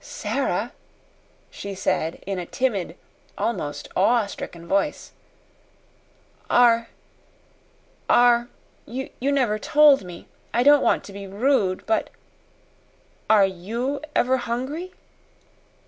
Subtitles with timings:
[0.03, 0.73] "Sara,"
[1.51, 2.97] she said in a timid,
[3.37, 5.11] almost awe stricken voice,
[6.49, 6.87] "are
[8.09, 8.49] are
[8.87, 12.09] you never told me I don't want to be rude, but
[13.29, 14.93] are YOU ever hungry?"